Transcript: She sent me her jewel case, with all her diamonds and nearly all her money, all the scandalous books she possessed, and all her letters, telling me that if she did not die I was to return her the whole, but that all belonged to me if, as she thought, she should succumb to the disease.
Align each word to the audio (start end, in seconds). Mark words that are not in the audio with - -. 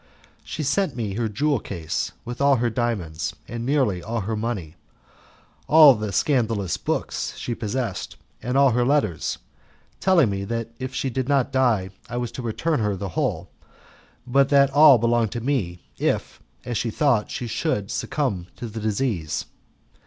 She 0.43 0.63
sent 0.63 0.95
me 0.95 1.13
her 1.13 1.29
jewel 1.29 1.59
case, 1.59 2.11
with 2.25 2.41
all 2.41 2.55
her 2.55 2.71
diamonds 2.71 3.35
and 3.47 3.63
nearly 3.63 4.01
all 4.01 4.21
her 4.21 4.35
money, 4.35 4.75
all 5.67 5.93
the 5.93 6.11
scandalous 6.11 6.75
books 6.75 7.37
she 7.37 7.53
possessed, 7.53 8.17
and 8.41 8.57
all 8.57 8.71
her 8.71 8.83
letters, 8.83 9.37
telling 9.99 10.31
me 10.31 10.43
that 10.45 10.71
if 10.79 10.95
she 10.95 11.11
did 11.11 11.29
not 11.29 11.51
die 11.51 11.91
I 12.09 12.17
was 12.17 12.31
to 12.31 12.41
return 12.41 12.79
her 12.79 12.95
the 12.95 13.09
whole, 13.09 13.51
but 14.25 14.49
that 14.49 14.71
all 14.71 14.97
belonged 14.97 15.33
to 15.33 15.39
me 15.39 15.83
if, 15.99 16.41
as 16.65 16.79
she 16.79 16.89
thought, 16.89 17.29
she 17.29 17.45
should 17.45 17.91
succumb 17.91 18.47
to 18.55 18.65
the 18.67 18.79
disease. 18.79 19.45